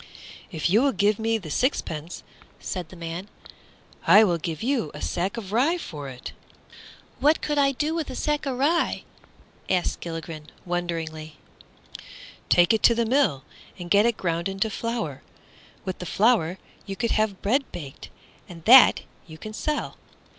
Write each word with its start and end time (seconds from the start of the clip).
"If 0.51 0.67
you 0.67 0.81
will 0.81 0.93
give 0.93 1.19
me 1.19 1.37
the 1.37 1.51
sixpence," 1.51 2.23
said 2.59 2.89
the 2.89 2.95
man, 2.95 3.29
"I 4.07 4.23
will 4.23 4.39
give 4.39 4.63
you 4.63 4.89
a 4.95 4.99
sack 4.99 5.37
of 5.37 5.51
rye 5.51 5.77
for 5.77 6.09
it." 6.09 6.31
"What 7.19 7.39
could 7.39 7.59
I 7.59 7.73
do 7.73 7.93
with 7.93 8.09
a 8.09 8.15
sack 8.15 8.47
of 8.47 8.57
rye?" 8.57 9.03
asked 9.69 9.99
Gilligren, 9.99 10.47
wonderingly. 10.65 11.37
"Take 12.49 12.73
it 12.73 12.81
to 12.81 12.95
the 12.95 13.05
mill, 13.05 13.43
and 13.77 13.91
get 13.91 14.07
it 14.07 14.17
ground 14.17 14.49
into 14.49 14.71
flour. 14.71 15.21
With 15.85 15.99
the 15.99 16.07
flour 16.07 16.57
you 16.87 16.95
could 16.95 17.11
have 17.11 17.43
bread 17.43 17.71
baked, 17.71 18.09
and 18.49 18.65
that 18.65 19.01
you 19.27 19.37
can 19.37 19.53
sell." 19.53 19.97